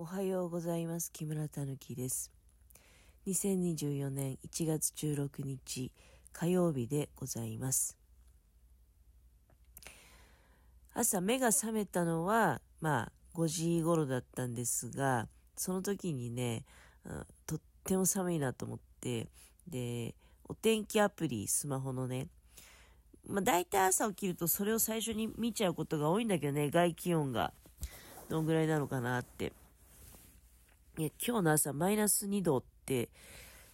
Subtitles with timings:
[0.00, 1.10] おはようございます。
[1.12, 2.30] 木村たぬきです。
[3.26, 5.90] 2024年1月16日
[6.32, 7.98] 火曜日でございます。
[10.94, 15.26] 朝目が覚めたのは、まあ5時頃だったんですが、
[15.56, 16.64] その時にね、
[17.04, 19.26] うんとっても寒いなと思って、
[19.66, 20.14] で、
[20.48, 22.28] お天気アプリ、スマホのね、
[23.26, 27.52] まあ大体朝起きるとそれを最初に見ちゃうことが多いんだけどね、外気温が
[28.28, 29.52] どんぐらいなのかなって。
[30.98, 33.08] いや今日の朝マイナス2度って、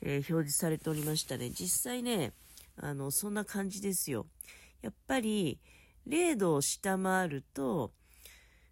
[0.00, 1.50] えー表示されておりましたね。
[1.50, 2.32] 実際ね、
[2.80, 4.26] あの、そんな感じですよ。
[4.82, 5.58] やっぱり、
[6.06, 7.90] 0度を下回ると、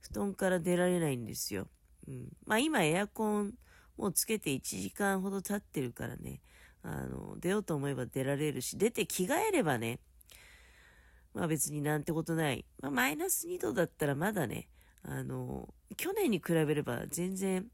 [0.00, 1.68] 布団から出られないんですよ。
[2.08, 2.32] うん。
[2.44, 3.54] まあ今エアコン
[3.96, 6.40] もうつけて1時間ほど経ってるからね、
[6.82, 10.00] あの、出ようと思えば出られるし、出て着替えればね、
[11.32, 12.64] まあ別になんてことない。
[12.80, 14.66] まあマイナス2度だったらまだね、
[15.04, 17.70] あの、去年に比べれば全然、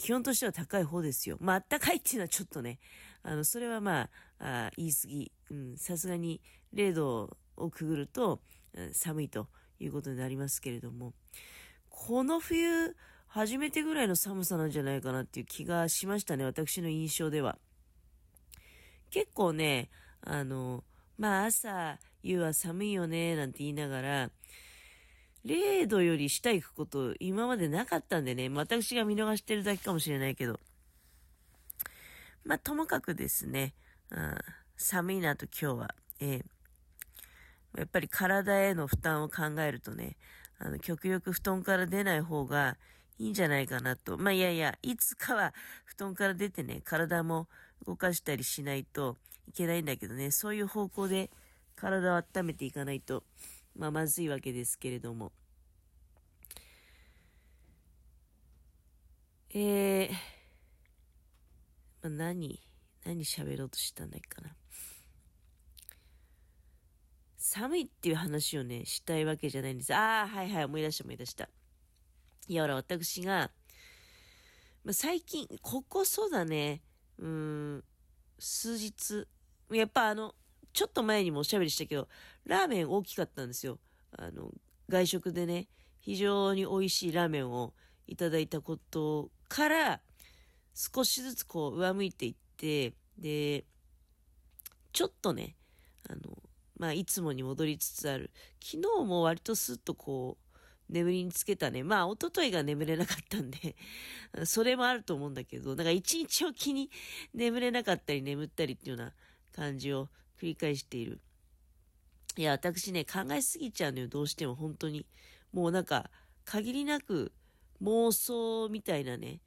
[0.00, 1.36] 気温としては高い方ですよ。
[1.40, 2.78] まあ、あったかいっていうのはちょっとね、
[3.22, 5.32] あの、それはまあ、あ言い過ぎ。
[5.50, 6.40] うん、さすがに
[6.74, 8.40] 0度をくぐると、
[8.72, 11.12] うん寒いということになりますけれども、
[11.90, 17.58] この冬、初めてぐらいの寒さなんじゃないかなっていう気がしましたね、私の印象では。
[19.10, 19.90] 結構ね、
[20.22, 20.82] あの、
[21.18, 24.30] まあ朝、夕は寒いよね、なんて言いながら、
[25.44, 30.60] 0度より下行くこと今までなかったんでね、私が見逃してるだけかもしれないけど。
[32.44, 33.74] まあともかくですね、
[34.10, 34.34] うん
[34.82, 36.44] 寒いなと今日は、ええ。
[37.76, 40.16] やっぱり体への負担を考えるとね、
[40.58, 42.78] あの極力布団から出ない方が
[43.18, 44.16] いいんじゃないかなと。
[44.16, 45.52] まあいやいや、いつかは
[45.84, 47.48] 布団から出てね、体も
[47.86, 49.18] 動かしたりしないと
[49.48, 51.30] いけないんだけどね、そういう方向で
[51.76, 53.22] 体を温めていかないと、
[53.80, 55.32] まあまずいわけですけれども。
[59.54, 60.12] えー、
[62.02, 62.60] まあ、何、
[63.06, 64.54] 何喋ろうとしたんだっけかな。
[67.38, 69.94] 寒いっていう話をね、したいわけじゃないんです。
[69.94, 71.48] ああ、はいはい、思い出した思い出した。
[72.48, 73.50] いや、ほら、私が、
[74.84, 76.82] まあ、最近、ここそうだね、
[77.18, 77.84] うん、
[78.38, 79.26] 数日、
[79.70, 80.34] やっぱあの、
[80.72, 82.08] ちょっと前にもおしゃべりしたけど、
[82.44, 83.78] ラーメン大きかったんですよ。
[84.16, 84.50] あの、
[84.88, 85.68] 外食でね、
[86.00, 87.74] 非常に美味しいラーメンを
[88.06, 90.00] いただいたことから、
[90.74, 93.64] 少しずつこう上向いていって、で、
[94.92, 95.56] ちょっとね、
[96.08, 96.20] あの、
[96.78, 98.30] まあ、いつもに戻りつつある。
[98.62, 101.82] 昨日も割とスッとこう、眠りにつけたね。
[101.84, 103.76] まあ、一昨日が眠れなかったんで、
[104.44, 106.90] それもあると思うんだけど、なんか一日おきに
[107.34, 109.14] 眠れなかったり眠ったりっていうような
[109.52, 110.08] 感じを
[110.40, 111.20] 繰り返している。
[112.36, 115.04] いや、私ね、考えすぎちゃうのよ、どうしても本当に。
[115.52, 116.10] もうなんか、
[116.44, 117.32] 限りなく
[117.82, 119.40] 妄想みたいなね、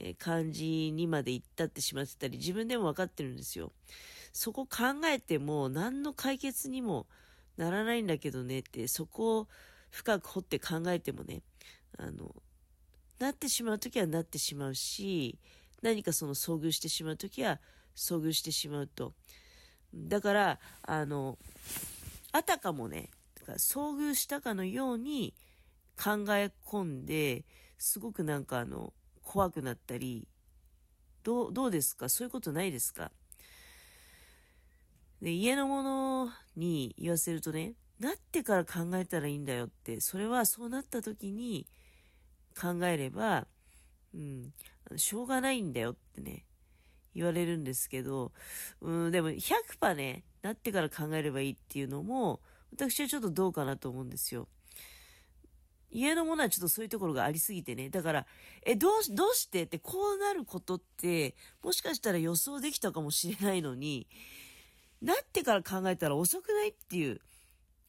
[0.00, 3.72] えー感じにまで行ったってしまってたり、自分でも分かってるんですよ。
[4.32, 7.06] そこ考えても何の解決にも
[7.56, 9.48] ならないんだけどねって、そこを
[9.90, 11.42] 深く掘って考えてもね、
[11.98, 12.34] あの、
[13.18, 15.38] なってしまうときはなってしまうし、
[15.82, 17.60] 何かその遭遇してしまうときは
[17.94, 19.14] 遭遇してしまうと。
[19.94, 21.38] だから、あの、
[22.32, 23.10] あたかもね、
[23.46, 25.34] 遭遇したかのように
[25.96, 27.44] 考え込んで、
[27.78, 28.92] すごくなんかあの、
[29.22, 30.28] 怖くなったり、
[31.22, 32.08] どう、どうですか？
[32.08, 33.10] そういうことないですか？
[35.20, 41.66] で、家のものに言わせるとね、なってから考えたらいいんだよって、それはそうなった時に
[42.58, 43.46] 考えれば、
[44.14, 44.54] うん、
[44.96, 46.46] しょうがないんだよってね、
[47.14, 48.32] 言われるんですけど、
[48.80, 52.40] うん、でも100%ね、なってから考えればいいっていうのも、
[52.72, 54.48] 私はちょっとどうかなと思うんですよ。
[55.90, 57.90] 家のものはちょっとそういうところがありすぎてね。
[57.90, 58.26] だから、
[58.64, 59.64] え、どうし、どうして？
[59.64, 61.34] って、こうなることって、
[61.64, 64.06] もしかしたら予想できたかもしれないのに、
[65.02, 67.20] なってから考えたら遅くないっていう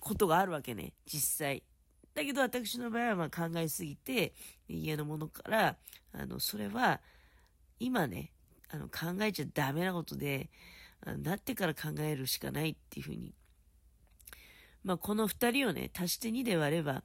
[0.00, 1.62] ことがあるわけね、実際。
[2.14, 4.34] だけど私の場合はま考えすぎて、
[4.68, 5.76] 家のものから、
[6.12, 7.00] あの、それは、
[7.78, 8.32] 今ね、
[8.70, 10.50] あの、考えちゃダメなことで、
[11.22, 13.34] なってから考えるしかないっていうふうに。
[14.82, 17.02] まあ、この二人をね、足して2で割れば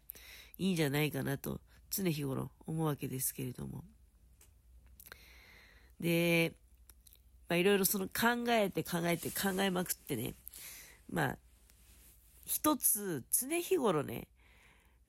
[0.57, 3.83] いいんじゃないかなと、常日頃思うわけですけれども。
[5.99, 6.53] で、
[7.47, 10.35] まあ、いろいろその考えて考えて考えまくってね、
[11.11, 11.37] まあ、
[12.45, 14.27] 一つ、常日頃ね、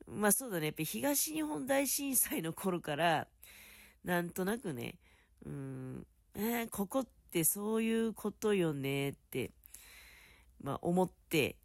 [0.07, 3.27] まあそうだね、やっぱ東日本大震災の頃から、
[4.03, 4.95] なんとなくね、
[5.45, 9.51] うん、えーここってそういうことよねって、
[10.61, 11.57] まあ思って、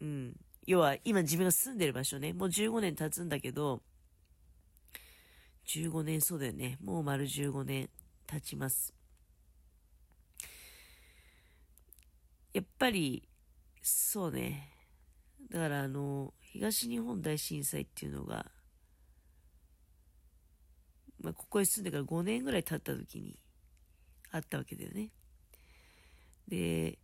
[0.00, 0.36] うん。
[0.66, 3.82] 要は今自分が住んでる場所ね、もう15年経つんだけど、
[5.66, 6.78] 15年、そうだよね。
[6.82, 7.90] もう丸15年
[8.26, 8.94] 経ちます。
[12.52, 13.28] やっぱり、
[13.82, 14.70] そうね。
[15.50, 18.46] だからあの、東日本大震災っていうのが、
[21.20, 23.38] まあ、ここへ住んでから5年ぐらい経った時に
[24.34, 25.10] あったわけだよね。
[26.48, 26.98] で、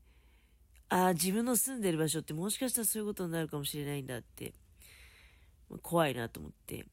[0.89, 4.53] ああ、自分の住んでる場所ってもしかしたらそういうことになるかもしれないんだって、
[5.81, 6.87] 怖いなと思って。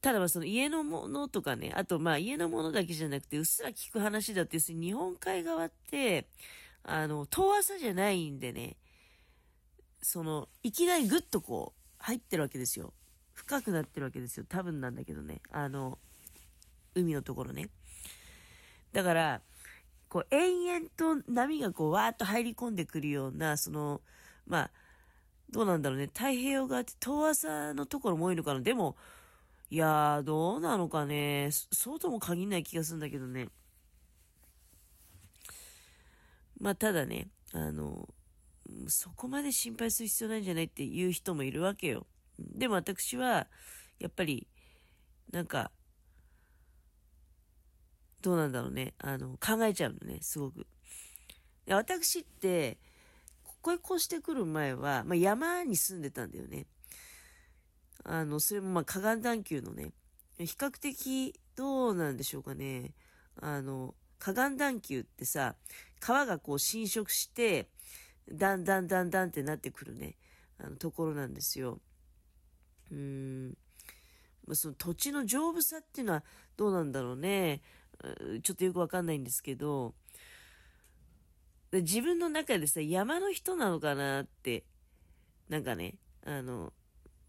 [0.00, 6.26] ただまあその家のものとかね、あとまあ家のものだけじゃなくて、うっすら聞く話だって、要するに日本海側って、
[6.82, 8.78] あの、遠浅じゃないんでね、
[10.00, 12.94] その、いきなりぐっとこう、入ってるわけですよ。
[13.34, 14.46] 深くなってるわけですよ。
[14.48, 15.42] 多分なんだけどね。
[15.50, 15.98] あの、
[16.94, 17.68] 海のところね。
[18.92, 19.42] だから、
[20.08, 24.00] こう、延々と波がこう、わーっと入り込んでくるような、その、
[24.46, 24.70] まあ、
[25.50, 26.06] どうなんだろうね。
[26.06, 28.60] 太平洋側って遠浅のところも多いのかな。
[28.60, 28.96] でも、
[29.70, 31.50] いやー、どうなのかね。
[31.52, 33.48] そうとも限らない気がするんだけどね。
[36.60, 38.08] まあ、ただね、あの、
[38.88, 42.06] そこまで心配する必要ないんじゃないっていう人もいるわけよ。
[42.38, 43.46] でも私は、
[43.98, 44.46] やっぱり、
[45.32, 45.70] なんか、
[48.22, 48.94] どうなんだろうね。
[48.98, 50.66] あの、考えちゃうのね、すごく。
[51.66, 52.78] で私って、
[53.44, 56.66] ここへ越してくる前は、まあ、山に住んでたんだよね。
[58.04, 59.92] あの、それもまあ河岸段丘のね、
[60.38, 62.94] 比較的どうなんでしょうかね。
[63.40, 65.56] あの、河岸段丘ってさ、
[66.00, 67.68] 川がこう侵食して、
[68.30, 70.16] だんだんだんだんってなってくるね、
[70.58, 71.80] あのところなんですよ。
[72.90, 73.58] うーん。
[74.52, 76.24] その土地の丈夫さっていうのは
[76.56, 77.62] どうなんだろうね。
[78.42, 79.94] ちょっとよくわかんないんですけど、
[81.72, 84.64] 自分の中でさ、山の人なのかなって、
[85.48, 86.72] なんかね、あの、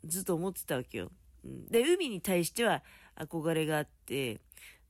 [0.03, 1.11] ずっと思ってたわけよ。
[1.43, 2.83] で、海に対しては
[3.15, 4.41] 憧れがあって、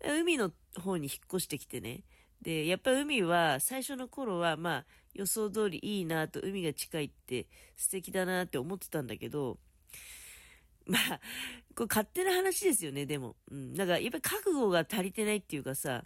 [0.03, 2.03] 海の方に引っ越してきてね。
[2.41, 9.59] で、やっぱ海は最初の頃はまあ予想通りいいなと海が近いって素敵だなって思ってたんだけど、
[10.87, 11.19] まあ、
[11.75, 13.35] これ勝手な話ですよね、でも。
[13.49, 13.73] うん。
[13.73, 16.03] だからやっぱり覚悟が足りてないっていうかさ、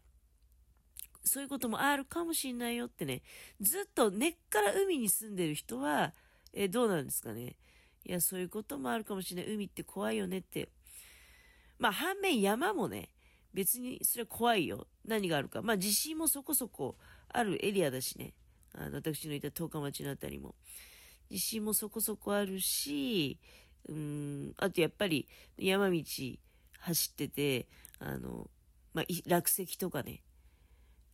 [1.24, 3.22] そういうこともあるかもしんないよってね。
[3.60, 6.14] ずっと根っから海に住んでる人は、
[6.54, 7.56] えどうなんですかね。
[8.06, 9.54] いや、そういうこともあるかもしれない。
[9.54, 10.70] 海って怖いよねって。
[11.80, 13.10] まあ、反面山もね、
[13.54, 14.88] 別にそれは怖いよ。
[15.06, 15.62] 何があるか。
[15.62, 16.96] まあ、地震もそこそこ
[17.30, 18.34] あるエリアだしね。
[18.74, 20.56] あの、私のいた十日町のあたりも。
[21.30, 23.40] 地震もそこそこあるし、
[23.88, 25.28] うん、あとやっぱり
[25.58, 26.04] 山道
[26.80, 27.68] 走ってて、
[28.00, 28.50] あの、
[28.94, 30.22] まあ、落石とかね、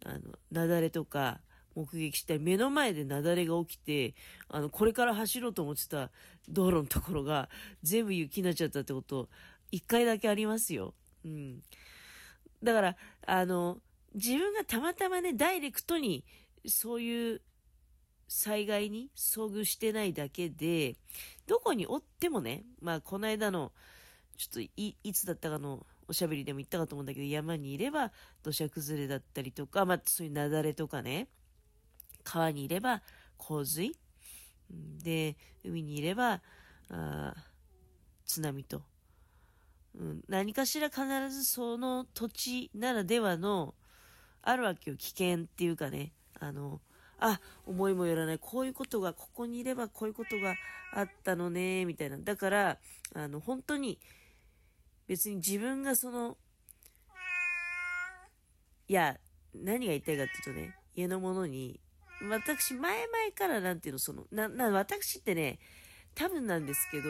[0.06, 0.20] あの、
[0.52, 1.42] 雪崩とか、
[1.76, 4.14] 目撃したり、目の前で雪崩が起きて、
[4.50, 6.10] あの、これから走ろうと思ってた
[6.50, 7.50] 道路のところが
[7.82, 9.30] 全部雪になっちゃったってこと、
[9.72, 10.94] 一回だけありますよ。
[11.24, 11.62] うん。
[12.62, 13.78] だから、あの、
[14.14, 16.26] 自分がたまたまね、ダイレクトに
[16.66, 17.42] そういう
[18.34, 20.96] 災害に遭遇してないだけで、
[21.48, 23.74] どこにおってもね、まあ、この間の、
[24.38, 31.28] ちょっとい、いつだったかのおしゃべりでも言ったかと思うんだけど、山にいれば土砂崩れだったりとか、まあ、そういう雪崩とかね、
[32.24, 33.02] 川にいれば
[33.38, 33.92] 洪水。
[35.04, 35.36] で、
[35.66, 36.42] 海にいれば、
[36.90, 37.36] あ
[38.26, 38.82] 津波と。
[39.94, 43.76] うん、何かしら必ずその土地ならではの、
[44.42, 46.80] あるわけよ、危険っていうかね、あの、
[47.22, 50.56] あ、思いもよらない、こういうことが、ここにいればこういうことが
[50.94, 52.18] あったのね、みたいな。
[52.18, 52.80] だから、
[53.14, 54.00] あの、本当に、
[55.08, 56.38] 別に自分がその、
[58.88, 59.18] いや、
[59.54, 61.80] 何が言いたいかっていうとね、家のものに
[62.30, 65.60] 私、前々からなんていうの、その、な、な、私ってね、
[66.14, 67.10] 多分なんですけど、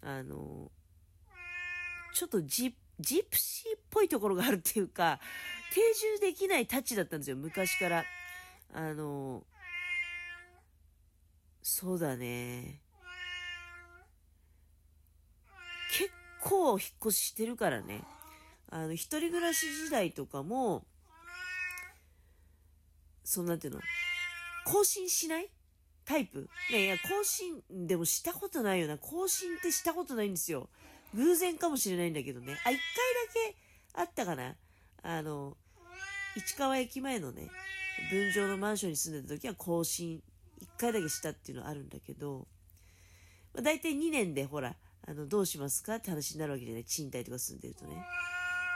[0.00, 0.70] あの、
[2.14, 5.20] ちょっとジ、ジプシーっぽいところがあるっていうか、
[5.72, 8.04] 定住できないタッチだったんですよ、昔から。
[8.74, 9.44] あの、
[11.62, 12.80] そうだね。
[15.90, 16.10] 結
[16.40, 18.02] 構引っ越ししてるからね。
[18.70, 20.86] あの、一人暮らし時代とかも、
[23.24, 23.80] そんなんていうの、
[24.64, 25.50] 更新しない？
[26.04, 26.48] タイプ？
[26.70, 28.96] ねいや、更新でもしたことないよな。
[28.96, 30.70] 更新ってしたことないんですよ。
[31.14, 32.58] 偶然かもしれないんだけどね。
[32.64, 32.80] あ、一回だ
[33.52, 33.56] け
[33.94, 34.56] あったかな。
[35.02, 35.56] あの、
[36.36, 37.50] 市川駅前のね、
[38.10, 40.22] 分譲のマンションに住んでた時は更新、
[40.60, 42.46] 一回だけしたっていうのはあるんだけど、
[43.54, 44.74] まあ、大体2年でほら、
[45.06, 46.84] あの、どうしますかって話になるわけじゃない。
[46.84, 48.04] 賃貸とか住んでるとね。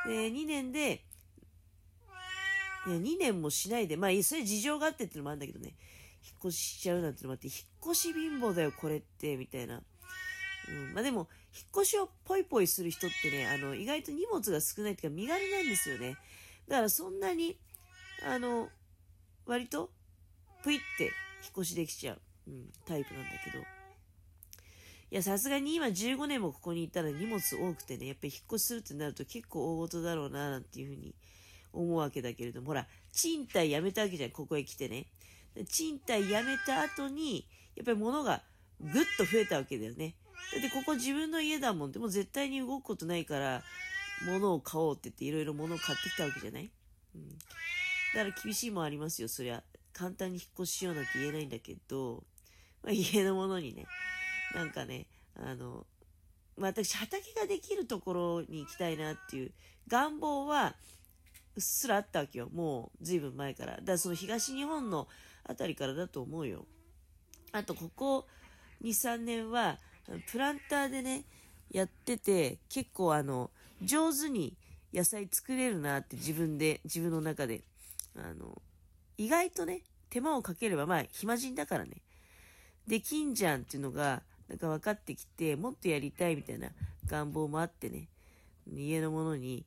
[0.07, 1.05] で、2年で、
[2.87, 5.75] いや、2年もしないで、まあ、それ事情があってっていうのもあるんだけどね、
[6.25, 9.83] 引っ越ししちゃうなんてのもあって、引っ越し貧乏だよ、これって、みたいな。
[10.69, 16.17] うん、まあでも、引っ越しをポイポイする人ってね、あの、意外と荷物が少ないっていうか身軽なんですよね。
[16.69, 17.57] だからそんなに、
[18.25, 18.69] あの、
[19.47, 19.91] 割と、
[20.63, 21.13] ぷいって引っ
[21.59, 23.59] 越しできちゃう、うん、タイプなんだけど。
[23.59, 23.65] い
[25.11, 31.15] や、さすがに今15年もここにいたら荷物多くてね、やっぱり引っ越しするってなると結構大事だろうな、なんていうふうに
[31.73, 35.07] 思うわけだけれども、ほら、賃貸辞めたわけじゃん、ここへ来てね。
[35.71, 38.43] 賃貸辞めた後に、やっぱり物が
[38.81, 40.17] ぐっと増えたわけだよね。
[40.53, 41.93] だってここ自分の家だもん。
[41.93, 43.63] でも絶対に動くことないから、
[44.27, 46.71] 物を買おうって言っていろいろ物を買ってきたわけじゃない？
[47.15, 47.39] うん。
[48.15, 49.63] だから厳しいもありますよ、そりゃ。
[49.93, 52.25] 簡単に引っ越ししようなんて言えないんだけど、
[52.83, 53.87] まあ、家のものにね、
[54.55, 55.87] なんかね、あの、
[56.57, 59.53] まあ、私、畑ができるところに行きたいなっていう
[59.89, 60.75] 願望は、
[61.57, 62.49] うっすらあったわけよ。
[62.53, 63.73] もう、ずいぶん前から。
[63.73, 65.09] だからその東日本の
[65.45, 66.67] あたりからだと思うよ。
[67.53, 68.27] あと、ここ
[68.83, 69.79] 2、3年は、
[70.31, 71.25] プランターでね、
[71.71, 73.51] やってて、結構あの、
[73.83, 74.57] 上手に
[74.93, 77.63] 野菜作れるなって自分で、自分の中で、
[78.19, 78.61] あの、
[79.19, 82.03] 意外とね、手間をかければ、まあ、暇人だからね、
[82.87, 86.71] できんじゃんっていうのが、なんか分かってきて、もっとやりたいみたいな
[87.07, 88.09] 願望もあってね、
[88.73, 89.65] 家のものに、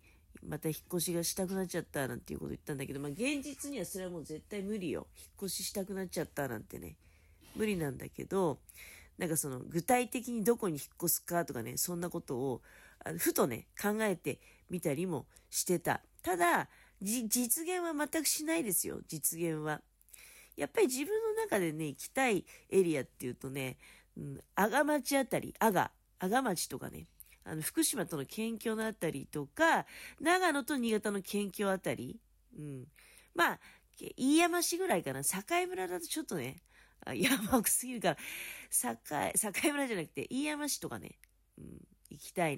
[0.48, 5.08] また引っ越しがしたくなっちゃったなんていうこと言ったんだけど、まあ現実にはそれはもう絶対無理よ。
[5.18, 6.96] 引っ越ししたくなっちゃったなんてね、
[7.56, 8.60] 無理なんだけど、
[9.18, 12.62] なんかその具体的にどこに引っ越すかとかね、そんなことを、
[13.04, 14.40] あふとね、考えて
[14.70, 16.02] みたりもしてた。
[16.22, 16.70] ただ、
[17.02, 19.82] 実現は全くしないですよ、実現は。
[20.56, 23.78] やっぱり自分の中でね、行きたいエリアっていうとね、
[24.18, 27.06] うん、阿賀町あたり、阿賀、阿賀町とかね、
[27.46, 29.86] あの、福島との県境のあたりとか、
[30.20, 32.20] 長野と新潟の県境あたり、
[32.58, 32.88] うん。
[33.34, 33.60] まあ、
[34.18, 35.24] 飯山市ぐらいかな。
[35.24, 36.58] 境村だとちょっとね、
[37.06, 38.18] 山奥すぎるから、
[38.70, 41.18] 境、境村じゃなくて、飯山市とかね、
[41.58, 42.58] うん、行きたい